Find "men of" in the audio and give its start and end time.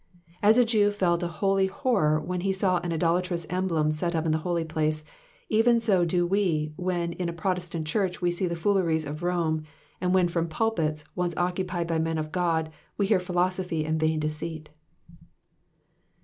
11.99-12.31